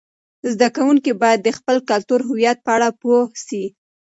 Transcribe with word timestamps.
زده 0.51 0.67
کوونکي 0.75 1.11
باید 1.21 1.39
د 1.43 1.49
خپل 1.57 1.77
کلتوري 1.89 2.25
هویت 2.29 2.57
په 2.65 2.71
اړه 2.75 2.89
پوه 3.01 3.19
سي. 3.45 3.63